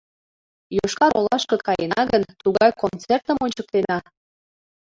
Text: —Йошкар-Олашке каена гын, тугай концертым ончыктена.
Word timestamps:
—Йошкар-Олашке 0.77 1.55
каена 1.67 2.01
гын, 2.11 2.23
тугай 2.41 2.69
концертым 2.81 3.37
ончыктена. 3.45 3.97